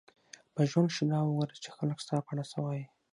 [0.53, 2.85] په ژوند کښي دا وګوره، چي خلک ستا په اړه څه وايي.